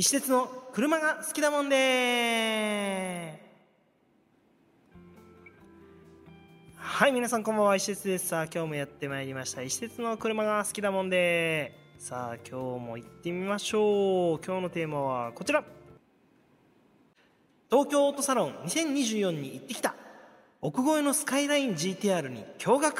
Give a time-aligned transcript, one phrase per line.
[0.00, 3.38] 石鉄の車が好きだもんで。
[6.74, 7.76] はい皆さんこんばんは。
[7.76, 8.28] 石鉄です。
[8.28, 9.60] さあ今日もやってまいりました。
[9.60, 11.76] 石鉄の車が好きだもんで。
[11.98, 14.40] さあ今日も行ってみましょう。
[14.42, 15.62] 今日のテーマはこちら。
[17.70, 19.94] 東京オートサロン2024に行ってきた。
[20.62, 22.94] 奥越えのスカイライン GTR に驚愕。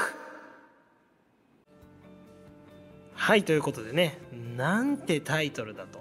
[3.15, 4.19] はいということでね。
[4.55, 6.00] なんてタイトルだと。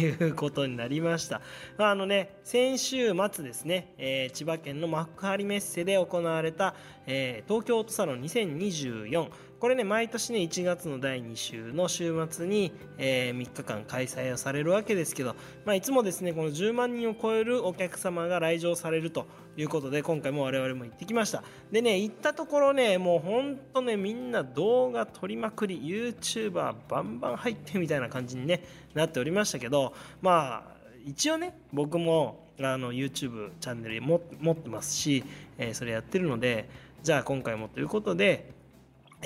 [0.00, 1.40] いうことになりました。
[1.78, 6.74] あのね、先週末ですね、えー、千葉県の幕張メッセで行われた、
[7.06, 15.34] えー、東京オートサロン2024これね毎年ね1月の第2週の週末に、えー、3日間開催をされるわけですけど、
[15.64, 21.42] まあ、いつもですねこの10万人を超えるお客様が来場されるということで今回も我々も行ってきました。
[21.72, 28.62] でね行ったところねもうほんとねみんな動画撮りまくり YouTuber バンバン入ってみたいな感じに、ね、
[28.94, 30.76] なっておりましたけどまあ
[31.06, 35.24] 一応ね僕もあの YouTube チャンネル持ってますし、
[35.56, 36.68] えー、それやってるので
[37.02, 38.55] じゃあ今回もということで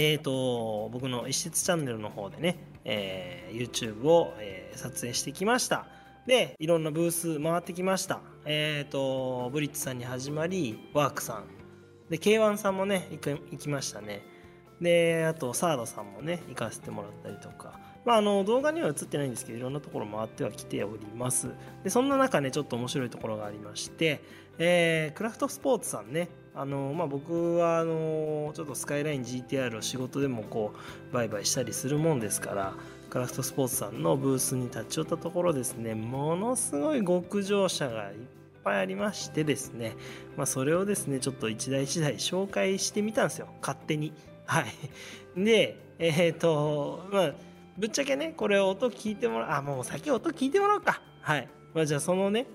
[0.03, 2.57] えーと、僕の一室チャンネルの方でね、
[2.87, 5.89] えー、YouTube を、えー、撮影してきました。
[6.27, 8.21] でいろんなブース回ってきました。
[8.47, 11.45] えっ、ー、とブリッジさんに始まりワークさん。
[12.09, 14.23] で K1 さんもね行行きましたね。
[14.81, 17.79] であとサードさんもね行かせてもらったりとか。
[18.07, 21.51] まあ、あの動画には映ってないんですけどいろんなところ回ってはきております。
[21.85, 24.23] でそんな中ねちょっと面白いところがありまして、
[24.57, 26.31] えー、クラフトスポーツさんね。
[26.53, 30.75] あのまあ、僕はあのちょっとスカイライン GTR を仕事でもこ
[31.11, 32.75] う売買したりするもんですから
[33.09, 38.17] クラフトスポーツさんのブースに立ち寄ったところですねものすごい極上車がいっ
[38.65, 39.95] ぱいありましてですね、
[40.37, 43.49] まあ、それをですねちょっと一台一台紹介してみたんですよ。
[43.63, 44.13] 勝手に。
[44.45, 44.67] はい。
[45.37, 47.33] でえっ、ー、とまあ
[47.79, 51.01] ぶっちゃけねこれ音聞いてもらうあもう先音聞いてもらおうか。
[51.23, 52.47] はい、まあ、じゃあそのね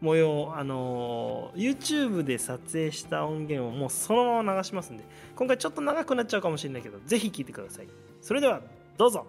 [0.00, 7.88] 模様あのー、YouTube で撮影した音源をもうそのまま流しますんで今回ちょっと長くなっちゃうかもしれないけどぜひ聴いてください。
[8.20, 8.60] それでは
[8.96, 9.26] どうぞ。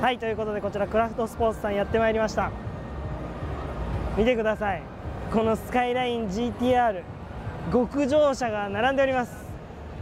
[0.00, 2.50] はいということでこちらクラフトスポーツさんやってまいりました。
[4.16, 4.82] 見てください。
[5.32, 7.02] このスカイライン GTR
[7.72, 9.32] 極上車が並んでおります、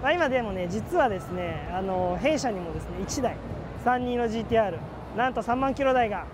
[0.03, 3.37] まあ、今でもね実はですねあの弊社にもですね1台
[3.85, 4.77] 32の GTR
[5.17, 6.27] なんと3万キロ台が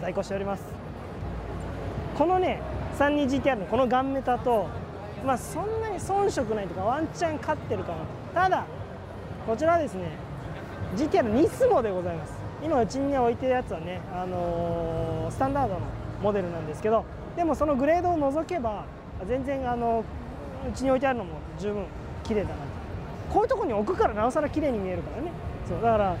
[0.00, 0.77] 在庫しております。
[2.18, 2.60] このね
[2.98, 4.66] 32GTR のこのガンメタと
[5.24, 7.92] まあそんなに遜色ないとかワンチャン勝ってるか
[8.34, 8.66] なただ
[9.46, 10.10] こちらはですね
[10.96, 12.32] GTR ニスモでございます。
[12.60, 15.80] 今うちに、置いてるやつはね、あのー、スタンダードの
[16.20, 17.04] モデルなんですけど
[17.36, 18.84] でもそのグレードを除けば
[19.28, 20.04] 全然あの
[20.68, 21.84] うちに置いてあるのも十分
[22.24, 22.60] 綺麗だなと。
[23.32, 25.30] こういうとこに置くからなおさら綺麗に見えるからね。
[25.68, 26.16] そうだから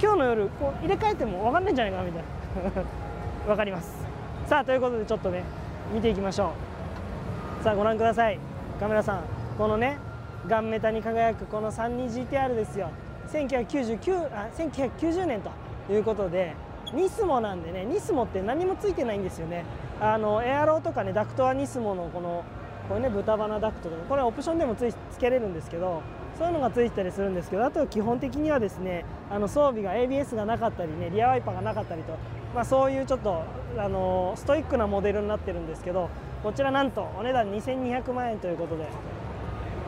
[0.00, 2.22] 今日の夜こう入れ替えても分かんないんじゃないかなみたい
[2.64, 2.70] な。
[3.46, 4.09] 分かります。
[4.50, 5.44] さあということでちょっとね
[5.94, 6.54] 見ていきましょ
[7.60, 7.62] う。
[7.62, 8.40] さあご覧ください。
[8.80, 9.22] カメラさん
[9.56, 9.96] このね
[10.48, 12.90] ガンメタに輝くこの 32GTR ですよ。
[13.28, 15.52] 1999あ1990年と
[15.92, 16.56] いうことで
[16.92, 19.64] ニスモなんでねニスモって何もついてないんですよね。
[20.00, 22.42] あのエアローとかねダクトはニスモのこの
[22.88, 26.02] これね豚鼻ダクトとかこれオプションでもつつけれるんですけど
[26.36, 32.18] そういうのがついてたりするんですけどあと基本的にはですねあの装備が ABS がなかったりねリアワイパーがなかったりと
[32.54, 33.44] まあ、そういうちょっと
[33.78, 36.10] あのストイックなモデルになってるんですけど
[36.42, 38.86] こちらなんとお値段2200万円ということで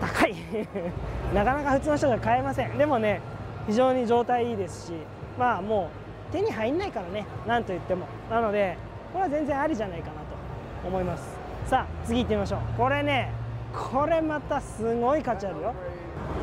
[0.01, 0.35] 高い。
[1.35, 2.77] なかなか普通の人が買えません。
[2.77, 3.21] でもね
[3.67, 4.93] 非常に状態いいですし
[5.39, 5.91] まあも
[6.31, 8.07] う手に入んないからねなんと言っても。
[8.31, 8.77] なので
[9.13, 10.19] これは全然ありじゃないかなと
[10.87, 11.37] 思います。
[11.67, 12.61] さあ次行ってみましょう。
[12.77, 13.31] これね
[13.73, 15.75] これまたすごい価値あるよ。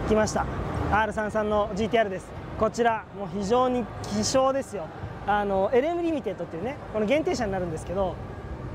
[0.07, 0.45] 来ました。
[0.91, 2.31] R33 の GTR です。
[2.59, 4.85] こちらもう非常に希少ですよ。
[5.27, 8.15] あの LM リミテッドっていうねこの限定車になるんですけど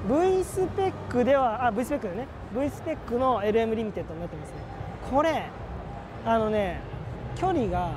[0.09, 2.27] V スペックではあ V スペックでね。
[2.55, 4.57] V スペックの LM リミテッドになってますね。
[5.11, 5.47] これ
[6.27, 6.81] あのね
[7.37, 7.91] 距離が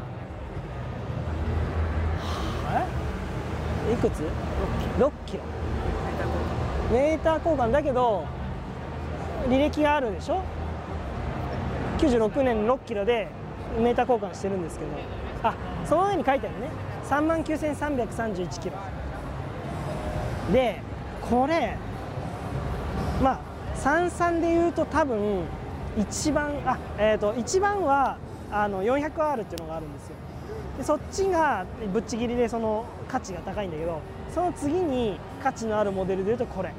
[3.89, 4.21] えいくつ
[4.97, 5.43] ?6 キロ。
[6.91, 8.25] メーター交換だけど
[9.49, 10.41] 履歴があるでしょ
[11.97, 13.27] ？96年6キロで
[13.79, 14.91] メーター交換してるんですけど。
[15.43, 15.53] あ
[15.85, 16.69] その上に書いてあるね。
[17.09, 18.75] 3万9331キロ。
[20.51, 20.81] で
[21.29, 21.75] これ
[23.21, 23.39] まあ
[23.75, 25.43] 33でいうと多分
[25.97, 28.17] 一番あえっ、ー、と一番は
[28.51, 30.15] あの 400R っていうのがあるんですよ。
[30.77, 34.01] でそっちがぶっちぎりでその価値が高いんだけど
[34.33, 36.73] その次に価値のあるモデルでいうとこれ。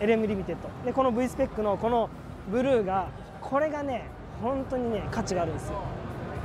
[0.00, 0.68] LM リミテッド。
[0.84, 2.08] でこの V スペックのこの
[2.50, 3.08] ブルーが
[3.42, 4.06] これがね
[4.42, 5.74] 本当にね価値があるんですよ。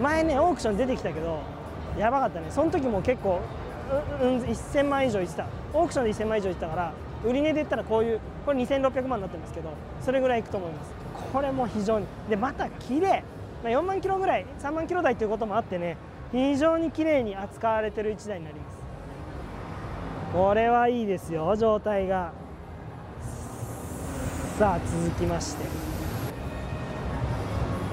[0.02, 1.40] 前ねオークション出てきたけど
[1.98, 2.48] やばかったね。
[2.50, 3.40] その時も結構、
[4.22, 5.46] うん、1000万以上いってた。
[5.74, 6.94] オークションで1000万以上いってたから
[7.24, 9.70] 売値で言ったらこういうこれ2600万になってるんですけど
[10.02, 10.92] それぐらいいくと思います。
[11.34, 13.24] これも非常にでまた綺麗。
[13.64, 15.98] まあ4万キロぐらい3万キロ台ということもあってね
[16.32, 18.78] 非常に綺麗に扱われてる1台になります。
[20.34, 22.32] これはいいですよ状態が。
[24.60, 25.66] さあ続きまして。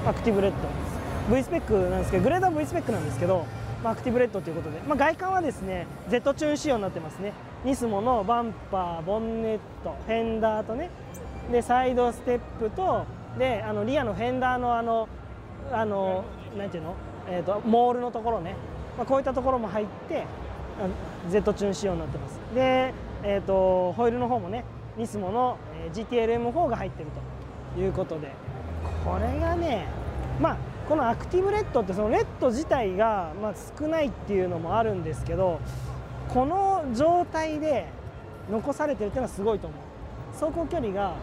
[0.05, 1.35] アクティブレッド。
[1.35, 3.45] V スペックなんですけどグレードは V スペックなんですけど、
[3.83, 7.33] まあ、アクティブレッドということで、まあ、外観はですね Z チューン仕様になってますね。
[7.65, 10.89] ニスモのバンパーボンネットフェンダーとね
[11.51, 13.05] でサイドステップと
[13.37, 15.07] であのリアのフェンダーのあの
[15.71, 16.23] あの
[16.57, 16.95] なんていうの、
[17.29, 18.55] えーと、モールのところね、
[18.97, 20.25] まあ、こういったところも入って
[21.29, 22.39] Z チューン仕様になってます。
[22.53, 22.93] で、
[23.23, 24.65] えーと、ホイールの方もね
[24.97, 25.57] ニスモの
[25.93, 27.09] GTLM4 が入ってる
[27.75, 28.31] ということで。
[29.03, 29.85] これがね
[30.39, 30.57] まあ
[30.87, 35.59] このアクティブレッドってそのレッド自体がまあ少ないっていうのもあるんですけど
[36.33, 37.87] この状態で
[38.51, 39.79] 残されてるっていうのはすごいと思う。
[40.39, 41.13] 走行距離が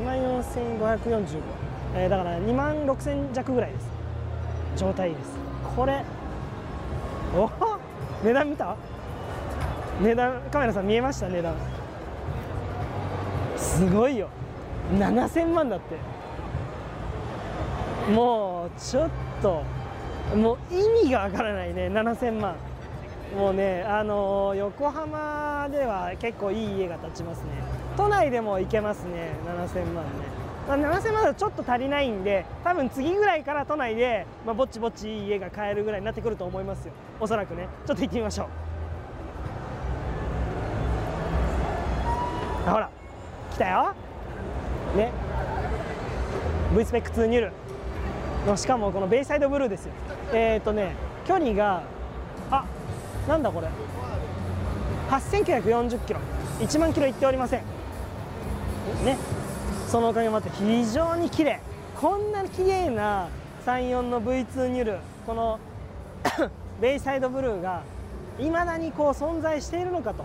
[0.00, 1.40] 2万4545、
[1.94, 3.86] えー、だから2万6000弱ぐらいです。
[4.76, 5.36] 状態です。
[5.76, 6.02] これ
[7.36, 7.50] お
[8.24, 8.76] 値段見た？
[10.02, 11.28] 値段カメラさん見えました？
[11.28, 11.54] 値段。
[13.56, 14.28] すごいよ。
[14.94, 15.96] 7000万だって。
[18.14, 19.10] もうちょっ
[19.42, 19.62] と
[20.34, 21.88] もう意味がわからないね。
[21.88, 22.56] 7000万。
[23.36, 27.50] もうねあのー、横浜では結構いい家が建ちますね。
[27.96, 29.32] 都内でも行けますね。
[29.46, 30.10] 7000万ね、
[30.68, 36.92] まあ、7000万だとちょっと足りないんで多分次ぐらいから都内で、まあ、ぼちぼちいい家が買えるぐらいになってくると思いますよ。
[37.20, 37.68] おそらくね。
[37.86, 38.46] ちょっと行ってみましょう。
[42.70, 42.88] ほら。
[43.52, 43.94] 来たよ。
[44.96, 45.10] ね。
[46.76, 47.65] V スペック2ニュール。
[48.46, 49.92] のしかもこのベイサイドブルーですよ。
[50.32, 50.94] えっ、ー、とね
[51.26, 51.82] 距離が
[52.50, 52.64] あ
[53.28, 53.68] なんだこれ。
[55.10, 56.20] 8940キロ。
[56.60, 57.60] 1万キロいっておりません。
[59.04, 59.18] ね。
[59.88, 61.60] そのおかげもあって非常に綺麗。
[62.00, 63.28] こんな綺麗な
[63.66, 65.58] 34の V2 ニュルこの
[66.80, 67.82] ベイサイドブルーが
[68.38, 70.24] いまだにこう存在しているのかと。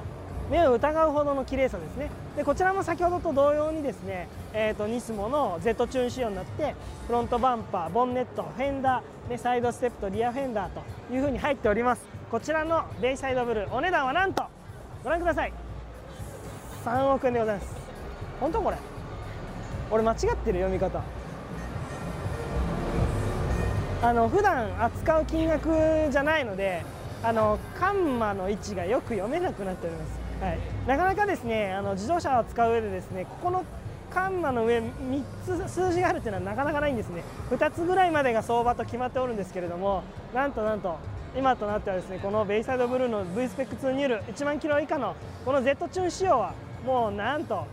[0.51, 2.11] 目を疑うほどの綺麗さですね。
[2.35, 6.75] でこちらも先ほどと同様にですね、えーと、ニスモの Z チューン仕様になって
[7.07, 10.83] フロントバンパーボンネットフェンダー、ね、サイドステップとリアフェンダーと
[11.13, 12.05] いうふうに入っております。
[12.29, 14.43] こちらのベイサイドブルーお値段はなんと
[15.03, 15.53] ご覧ください。
[16.83, 17.75] 3億円でございます。
[18.39, 18.77] 本当これ。
[19.89, 21.01] 俺間違ってる読み方。
[24.03, 25.69] あの普段扱う金額
[26.11, 26.83] じゃないので
[27.23, 33.63] あのカンマの位置がよく読めなくなっております、はい、なかなかですねあの自動車を使う上でですねここの
[34.09, 37.23] カンマの上3つ数字があるっていうのはなかなかないんですね。
[37.51, 40.03] 2つぐらいまでが相場と決まっておるんですけれども
[40.33, 40.97] なんとなんと
[41.37, 45.15] 今となってはですねこのベイサイドブルーの V スペック2ニュール1万キロ以下の
[45.45, 46.53] この Z チューン仕様は
[46.85, 47.65] もうなんと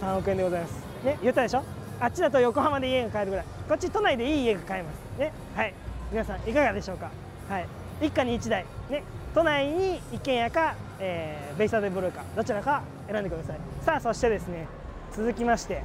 [0.00, 0.74] 3億円でございます。
[1.04, 1.64] ね言ったでしょ？
[1.98, 3.46] あっちだと横浜で家が買えるぐらい。
[3.68, 5.18] こっち都内でいい家が買えます。
[5.18, 5.74] ねはい。
[6.12, 7.10] 皆さんいかがでしょうか？
[7.48, 7.66] はい。
[8.00, 8.64] 一家に1台。
[8.90, 9.02] ね
[9.34, 13.58] 都内に一軒家か、えー、ベイサイドブルーかどちらか選んでください。
[13.84, 14.66] さあそしてですね
[15.14, 15.82] 続きまして。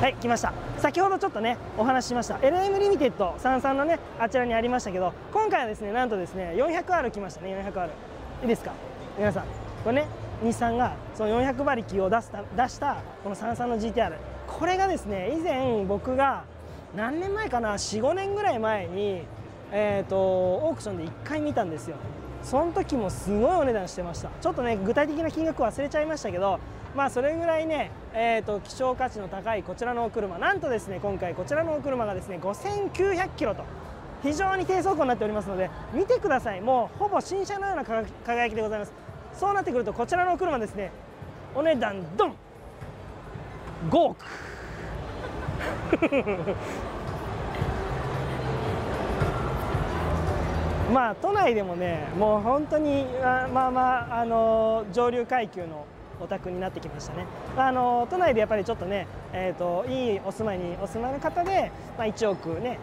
[0.00, 0.52] はい来ました。
[0.78, 2.36] 先ほどちょっとねお話ししました。
[2.36, 7.86] LM リミテッド33のねあちらにありましたけど今回はですねなんとですね 400R 来ましたね 400R
[8.42, 8.72] いいですか？
[9.16, 9.44] 皆さん。
[9.82, 10.06] これね
[10.44, 14.12] 日産がその400馬力を出す出したこの33の GTR
[14.46, 16.44] これがですね以前僕が
[16.94, 19.22] 何年前かな？45年ぐらい前に
[19.72, 21.96] えーと、オークションで1回見たんですよ。
[22.42, 24.30] その時もすごいお値段してました。
[24.40, 26.60] ちょっとね具体的な金額忘れちゃいましたけど
[26.94, 30.38] まあそれぐらいね、えーと、希少価値の高いこちらのお車。
[30.38, 33.64] なんとですね今回こちらのお車がですね5900キロと
[34.22, 36.60] 非常に低走行になっておりますので見てください。
[36.60, 38.92] もうほぼ新車のような輝きでございます。
[39.34, 40.92] そうなってくるとこちらのお車ですね
[41.54, 42.34] お値段ドン
[43.90, 44.16] ！5億。
[50.92, 53.04] まあ都内でもねもう本当に
[53.52, 55.86] まあまああの上流階級の
[56.20, 57.26] お宅になってきましたね。
[57.56, 62.78] あの都内でやっぱりちょっとね、えーと、いいお住まいにお住まいの方で、まあ、1億ね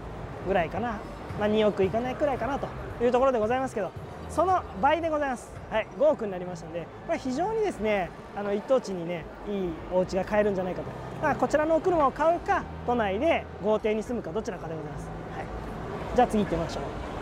[0.47, 0.99] ぐらいかな、
[1.39, 2.67] まあ、2億いかないくらいかなと
[3.03, 3.91] いうところでございますけど
[4.29, 10.87] その倍でございます、はい、5億になりましたのでこれ非常にですねあの一等地にねいいお家が買えるんじゃないかと。
[11.21, 15.07] だからこちらのお車を買うか都内で豪邸に住むかどちらかでございます、
[15.37, 15.45] はい、
[16.15, 17.12] じゃあ次行ってみましょう。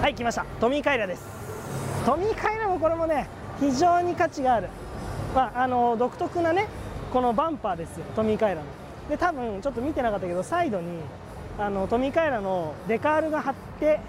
[0.00, 0.44] はい来ました。
[0.60, 1.24] トミーカイラです。
[2.04, 3.28] トミーカイラもこれもね
[3.58, 4.68] 非常に価値がある、
[5.34, 6.68] まあ、あの独特なね
[7.12, 8.66] このバンパーですよトミーカイラの。
[9.08, 11.00] で多分ちょっと見てなかったけどサイドに
[11.58, 14.00] あのトミーカエラのデカールが貼って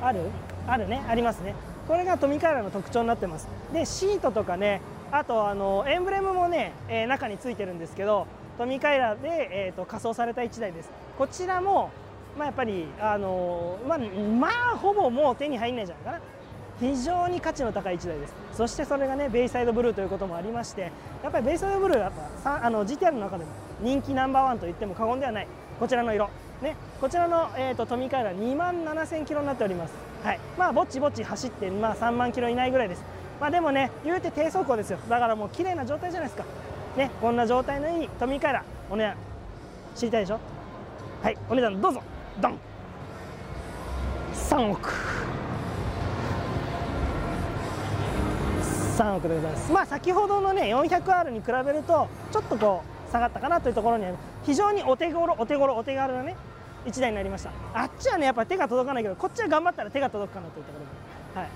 [0.00, 0.20] ある？
[0.66, 1.54] あるねありますね。
[1.86, 3.48] これがトミカエラの特徴になってます。
[3.72, 8.26] でシートとかねあとあのエンブレムもね、えー、中についてるんですけど
[8.58, 10.90] トミカエラで、えーと、仮装された1台です。
[11.16, 11.90] こちらも、
[12.36, 16.20] まあ、やっぱりあのまあ、まあほぼもう手に入んないんじゃないかな。
[16.80, 18.34] 非常に価値の高い1台です。
[18.52, 20.92] そしてそれがねベイサイドブルーということもありまして
[21.24, 22.12] やっぱりベイサイドブルーやっ
[22.44, 25.48] ぱあの GTR の中でも人気ナンバーワンと言っても過言ではない。
[25.80, 26.30] こちらの色。
[26.62, 29.94] ね、こちらの、えーと、トミカエラ2万7000キロになっております、
[30.24, 30.40] はい。
[30.58, 33.04] まあ、ぼちぼち走って、まあ、3万キロ以内ぐらいです、
[33.40, 34.98] まあ、でもね言うて低走行ですよ。
[35.08, 36.44] だからもう綺麗な状態じゃないですか、
[36.96, 39.16] ね、こんな状態のいいトミカエラお値段
[39.94, 40.40] 知りたいでしょ？
[41.22, 41.38] はい。
[41.48, 42.02] お値段どうぞ。
[42.40, 42.58] ドン。
[44.34, 44.92] 3億。
[48.96, 49.72] 3億でございます。
[49.72, 54.06] まあ先ほどのね 400R に比べるとちょっとこう下がったかなというところに
[54.44, 56.36] 非常にお手頃お手頃お手軽なね
[56.84, 57.50] 1台になりました。
[57.74, 60.84] あっちはねやっぱり手が届かないけどこっちは頑張ったら手が届くかなというところ
[61.34, 61.40] で。
[61.40, 61.50] はい。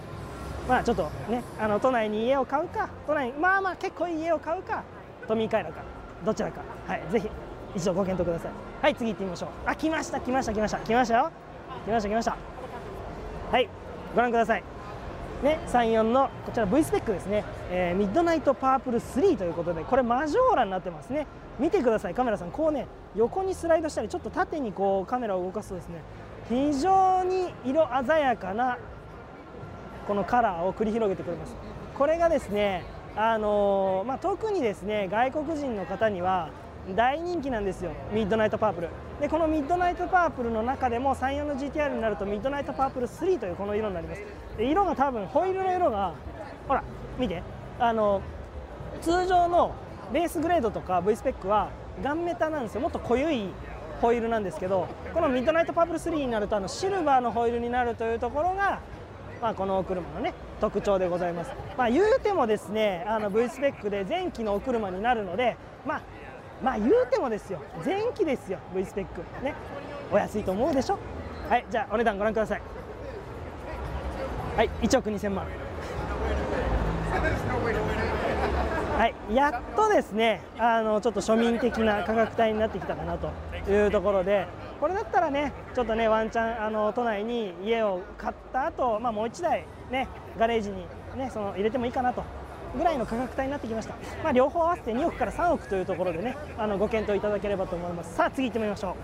[0.69, 4.85] まあちょっとねあの都内に家を買うか都内まあまあ結構いい家を買うか
[5.27, 5.83] 都民カイラか
[6.25, 6.61] どちらか。
[6.87, 7.03] はい。
[7.11, 7.29] ぜひ
[7.75, 8.53] 一度ご検討ください。
[8.83, 9.49] はい次行ってみましょう。
[9.67, 10.79] あ来ました来ました来ました。
[10.79, 11.31] 来ましたよ。
[11.87, 12.37] 来ました来ました。
[13.51, 13.69] はい
[14.15, 14.65] ご覧ください。
[15.43, 21.27] ね、34のこちら V スペックですね、えー、ミッドナイトパープル3ということでこれマジョーラになってますね。
[21.59, 22.15] 見てください。
[22.15, 22.87] カメラさんこうね
[23.17, 26.03] 横にスライドしたりちょっと縦にこうカメラを動かすとですね
[26.49, 28.79] 非常に色鮮やかな
[30.07, 31.57] このカラーを繰り広げてくれます。
[31.99, 32.85] これがですね
[33.17, 36.49] あのー、まあ、特にですね外国人の方には
[36.97, 37.93] 大人気なんですよ。
[38.13, 38.89] ミッドナイトパープル。
[39.21, 44.23] でこのミッドナイトパープルの中でも34の GTR になるとミッドナイトパープル3というこの色になります。
[44.57, 46.15] で色が多分ホイールの色が
[46.69, 46.83] ほら
[47.19, 47.43] 見て。
[47.79, 48.21] あの
[49.01, 49.73] 通常の
[50.13, 51.71] ベースグレードとか V スペックは
[52.03, 52.81] ガンメタなんですよ。
[52.81, 53.49] もっと濃ゆい
[54.01, 58.81] ホイールなんですけどこのミッドナイトパープル3になるとあのシルバーのホイールになるというところが、
[59.41, 66.03] まあ、このお車のね特徴でございます、まあ、言うてもですねあの V スペックで前期のお車になるのでまあ
[66.63, 67.61] まあ言うてもですよ。
[67.85, 68.59] 前期ですよ。
[68.75, 69.21] V スペック。
[69.45, 69.55] ね。
[70.11, 70.99] お安いと思うでしょ。
[71.49, 72.63] はいじゃあお値段ご覧ください。
[74.57, 75.47] はい1億2000万
[78.99, 83.31] はいやっとですねあのちょっと庶民的な価格帯になってきたかなと
[83.71, 84.47] いうところで
[84.79, 90.07] これだったらねちょっとねワンチャンあの都内に家を買った後、まあもう1台ね
[90.39, 92.23] ガレージにねその入れてもいいかなと
[92.77, 98.15] ぐらいの価格帯になってきました、まあ、両方合わせて2億から3億というところでねあのご検討いただければと思います。
[98.15, 98.97] さあ次行ってみましょ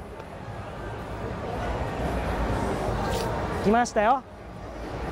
[3.63, 3.65] う。
[3.65, 4.23] 来ましたよ。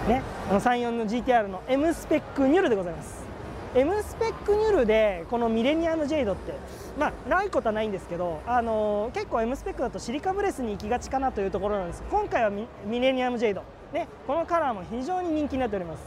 [0.08, 3.26] ねあの34の GTR の M スペックニュルでございます。
[3.74, 6.54] M スペックニュルでこのミレニアムジェイドって
[6.98, 12.02] まあないことはないんですけど、あのー、結構 M スペックだとシリカブレスに行きがちかなというところなんです。
[12.10, 16.00] 今回はミレニアムジェイド、ね、このカラーも非常に人気になっております。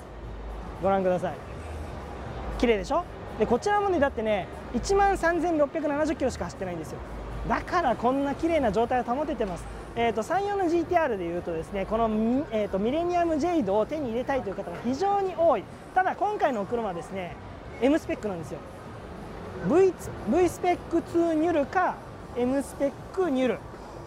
[0.82, 1.49] ご覧ください。
[2.60, 3.04] 綺麗でしょ？
[3.40, 7.00] でこちらもねだってね1万3670キロしか走ってないんですよ。
[7.48, 9.64] だからこんな綺麗な状態を保ててます、
[9.96, 15.64] えーと、34の GTR でいうとですねこの、えーと、ミレニアムジェイドを手に入れたいという方が非常に多い。
[15.96, 17.36] ただ今回のお車はですね
[17.82, 18.60] M スペックなんですよ。
[19.68, 19.94] V,
[20.28, 21.96] v スペック2ニュルか
[22.38, 23.60] M スペックニュル。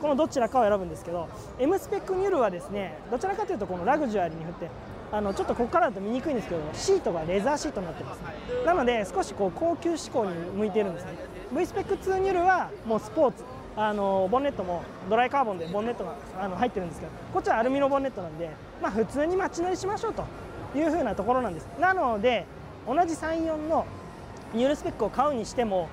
[0.02, 1.28] このどちらかを選ぶんですけど
[1.58, 4.68] M スペックニュルはですねどちらかというとこのラグジュアリーに振って
[5.12, 8.20] あのちょっとここからだと見にくいんですけどシートがレザーシートになってます
[8.64, 11.12] なので少しこう高級志向に向いているんですね。
[11.54, 13.44] V スペック2ニュルはもうスポーツ。
[13.74, 18.50] あのボンネットもドライカーボンでボンネットがあの入ってるんですけどこっちはアルミのボンネットなんで、
[18.82, 20.26] まあ、普通に街乗りしましょうと
[20.76, 21.66] いうふうなところなんです。
[21.80, 22.44] なので
[22.86, 23.86] 同じ34の
[24.52, 25.88] ニュルスペックを買うにしても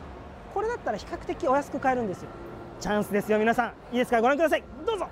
[0.53, 2.29] これだったら比較的お安く買えるんですよ。
[2.81, 3.69] チャンスですよ皆さん。
[3.93, 4.19] いいですか？
[4.21, 4.63] ご覧ください。
[4.85, 5.07] どうぞ。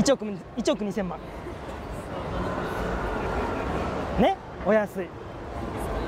[0.00, 1.18] 1億 ,1 億2000万。
[4.18, 4.36] ね？
[4.64, 5.08] お安い。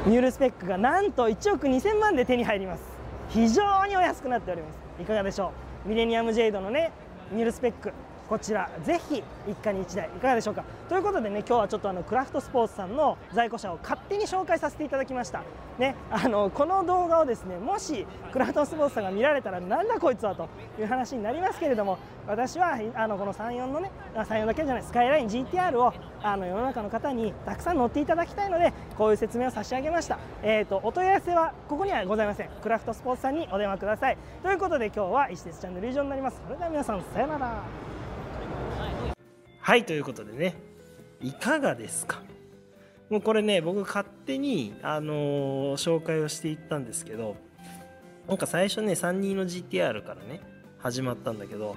[0.07, 2.83] ニュールスペックがなんと1億2000万で手に入ります。
[3.29, 5.03] 非常にお安くなっております。
[5.03, 5.53] いかがでしょ
[5.85, 5.89] う？
[5.91, 6.91] ミレニアムジェイドのね
[7.33, 7.93] ニュールスペック。
[8.33, 10.65] こちらぜひ一家に一台いかがでしょうか？
[10.89, 15.43] ということでね今日はちょっとあのクラフトスポーツさんの在庫車を勝手に紹介させていただきました。
[15.79, 20.49] ねあのこの動画をですねもしクラフトスポーツさんが見られたらなんだこいつはと
[20.79, 32.49] いう話になりますけれども私はあのこの34のね34だけじゃないスカイライン GTR をあの世の中の方にたくさん乗っていただきたいのでこういう説明を差し上げました、えーと、お問い合わせはここにはございません。
[32.63, 34.17] クラフトスポーツさんにお電話ください。
[34.43, 36.41] ということで今日は石鉄チャンネル以上になります。
[36.47, 37.92] それでは皆さんさよなら。
[39.65, 40.57] はいということでね。
[41.21, 42.21] いかがですか？
[43.11, 47.37] もうこれね僕勝手に、あのー、紹介をしていったんですけど
[48.27, 50.41] なんか最初ね32の GTR からね
[50.79, 51.77] 始まったんだけど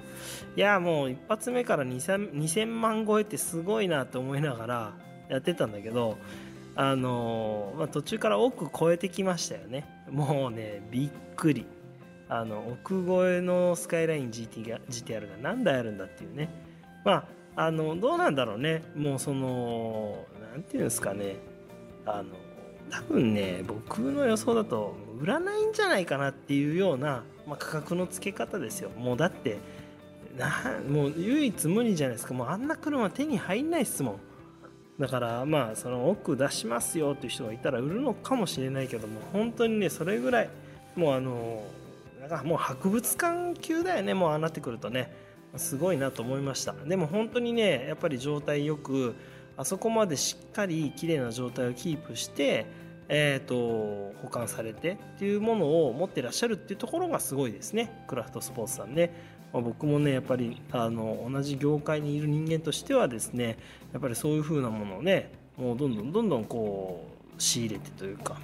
[0.56, 4.92] いやもう一発目から 2000, 2000万超えってすごいなって思いながら
[5.28, 6.18] やってたんだけど
[6.74, 9.86] あのまあ、途中から奥超えてきましたよね。
[10.10, 11.66] もうねびっくり。
[12.28, 16.50] あの奥越えのスカイライン GT が GTR が何台あるんだっていうね。
[17.04, 18.84] まああのどうなんだろうね。
[18.94, 21.36] もうその何て言うんですかね。
[22.04, 22.28] あの
[22.90, 28.90] 多分ね僕の予想だと売らないんじゃないかなっていうような、まあ、価格の付け方ですよ。
[28.90, 29.58] もうだって
[30.36, 30.52] な
[30.88, 32.34] もう唯一無二じゃないですか。
[32.34, 34.20] もうあんな車手に入んないっすもん。
[35.00, 40.50] だからまあその奥出しますよっていう人がいたら売るのかもしれないけども本当にねそれぐらい
[40.94, 41.64] もうあの
[42.20, 44.12] なんかもう博物館級だよね。
[44.12, 45.24] もうああなってくるとね。
[45.56, 46.72] すごいなと思いました。
[46.72, 49.14] でも本当にねやっぱり状態よく
[49.56, 52.66] あそこまでしっかり綺麗な状態をキープして
[53.08, 58.04] えーと、保管されてっていうものを持ってらっしゃるっていうところがすごいですね。
[58.08, 59.12] クラフトスポーツさんね、
[59.52, 63.58] まあ、僕もねやっぱりあの同じ業界にいる人間としてはですね
[63.92, 68.40] やっぱりそういう風なものをねもうどんどんどんどんこう仕入れてというか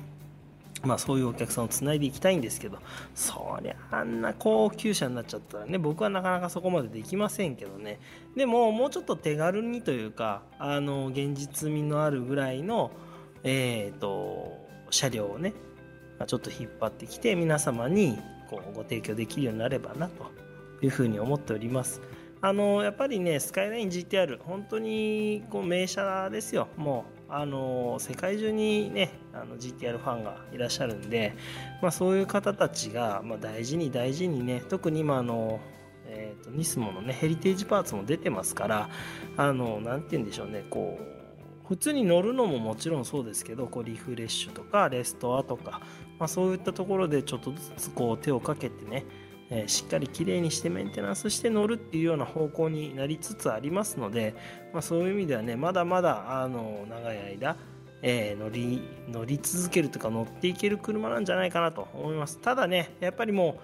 [0.82, 2.78] まあそういうお客さんをつないでいきたいんですけど
[3.14, 8.00] そりゃあんな高級車になっちゃったらね僕はなかなかそこまでできませんけどね。
[8.36, 12.90] でももうちょっと手軽にというかあの現実味のあるぐらいの
[13.44, 14.56] えーと、
[14.90, 15.52] 車両をね
[16.26, 20.30] ちょっと引っ張ってきて皆様にこうご提供できるようになればなと
[20.82, 22.00] いうふうに思っております。
[22.44, 26.68] あのやっぱりねスカイライン GTR 本当にこう名車ですよ。
[26.76, 31.34] もうあの世界中にねあの GTR ファンがいらっしゃるんで、
[31.80, 35.58] まあ、そういう方たちが、まあ、大事に大事にね特に今あの
[36.14, 38.90] えーと、ニスモのねヘリテージパーツも出てますから
[39.38, 45.80] あの何て言うんでしょうねこう普通に乗るのももちろんそうですけどこうリフレッシュとかレストアとか、
[46.18, 49.06] まあ、そういったところでちょっとずつこう手をかけてね
[49.54, 54.34] えしっかりきれいにしてメンテナンスして乗るっていうような方向になりつつありますので、
[54.72, 57.56] まあ、そういう意味ではねまだまだあの長い間、
[58.00, 62.38] えー、乗り乗り続けるとか乗っていける車なんじゃないかなと思います。
[62.38, 63.58] ただねやっぱりも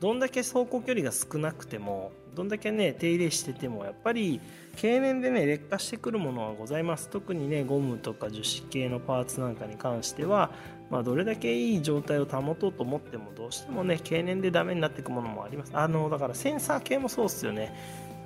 [0.00, 4.40] うどんだけ走行距離が少なくてもどんだけね手入れしててもやっぱり
[4.76, 7.08] 経年でね劣化してくるものはございます。
[7.08, 10.50] 特にねゴムとか樹脂系のパーツなんかに関しては
[10.90, 15.72] まあ、どれだけいい状態を保とうと思ってもどうしてもね経年でダメになっていくものもあります。
[15.74, 17.74] あのだからセンサー系もそうっすよね。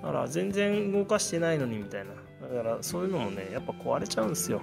[0.02, 2.10] だから全然動かしてないのにみたいな。
[2.48, 4.60] だからそういうのもねやっぱ壊れちゃうんですよ。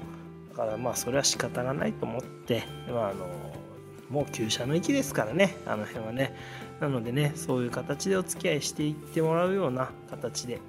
[0.50, 3.26] だからまあそれは仕方がないと思って、まあ、あの
[4.10, 6.36] もう旧車の域ですからねあの辺はね
[6.80, 10.60] なのでねそういう形でお付き合いしていってもらうような形で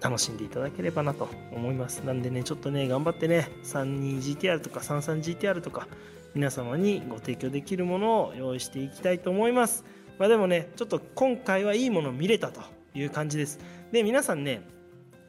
[0.00, 5.86] 楽しんでいただければなと思いますなんでねちょっとね頑張ってね 32GTR とか 33GTR とか
[6.34, 9.84] 皆様にご提供できるものを用意していきたいと思います。
[10.18, 12.60] まあ、でもね、ちょっと今回はいいもの見れたと
[12.94, 13.58] いう感じです。
[13.90, 14.62] で、皆さんね、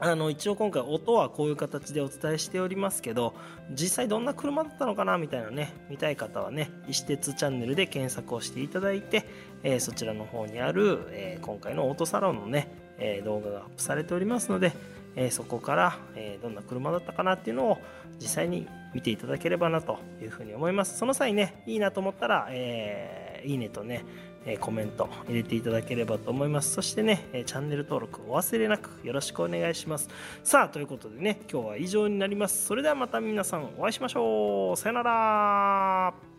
[0.04, 3.36] あの一応今回音はこういう形でお伝えしておりますけど
[3.70, 9.28] 実際どんな車だったのかなみたいなね見たい方はね石鉄チャンネルで検索をしていただいて、
[9.62, 14.74] えー、そちらの方にある、えー、今回のオートサロンのね、えー、動画がアップされておりますので、
[15.16, 17.78] えそこから、えどんな車だったかなっていうのを
[18.20, 20.98] 実際に見ていただければなというふうに思います。
[20.98, 24.04] その際ね、いいなと思ったら、えー、いいねとね、
[24.46, 26.72] えコメント入れていただければと思います。
[26.74, 30.10] そしてね、チャンネル登録お忘れなくよろしくお願いします。
[30.44, 32.66] さあ、ということでね、今日は以上になります。
[32.66, 34.78] それではまた皆さんお会いしましょう。
[34.78, 36.31] さよなら。